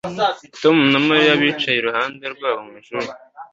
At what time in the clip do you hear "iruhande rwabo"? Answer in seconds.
1.79-2.59